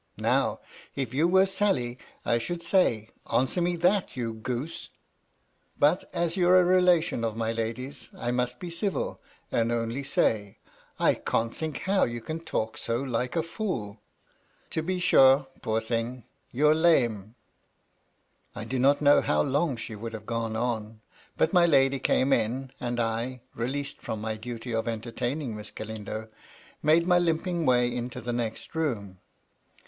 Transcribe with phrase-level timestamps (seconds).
[0.17, 0.61] Now,
[0.95, 4.97] if you were Sally, I should say, * Answer me that, you goose 1'
[5.77, 10.57] But, as you're a relation of my lady's, I must be civil, and only say,'
[10.99, 15.45] I can't tjiink how you can talk so like a fool I' To be sure,
[15.61, 17.35] poor thing, you're lame
[18.53, 20.99] 1" I do not know how long she would have gone on;
[21.37, 26.27] but my lady came in, and I, released from my duty of entertaining Miss Galindo,
[26.81, 28.25] made my limping way into 222 MY LADY LUDLOW.
[28.25, 28.75] the next
[29.13, 29.19] room.